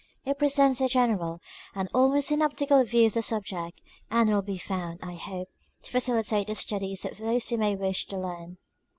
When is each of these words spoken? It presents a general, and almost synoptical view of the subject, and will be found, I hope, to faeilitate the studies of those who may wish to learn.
It 0.25 0.39
presents 0.39 0.81
a 0.81 0.87
general, 0.87 1.41
and 1.75 1.87
almost 1.93 2.29
synoptical 2.29 2.83
view 2.85 3.05
of 3.05 3.13
the 3.13 3.21
subject, 3.21 3.81
and 4.09 4.29
will 4.31 4.41
be 4.41 4.57
found, 4.57 4.97
I 5.03 5.13
hope, 5.13 5.49
to 5.83 5.91
faeilitate 5.91 6.47
the 6.47 6.55
studies 6.55 7.05
of 7.05 7.19
those 7.19 7.47
who 7.49 7.57
may 7.57 7.75
wish 7.75 8.07
to 8.07 8.17
learn. 8.17 8.57